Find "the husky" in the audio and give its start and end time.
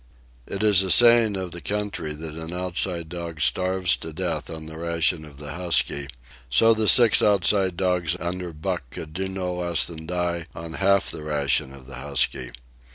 5.37-6.07, 11.85-12.49